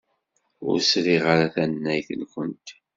[0.67, 2.67] Ur sriɣ ara tannayt-nwent.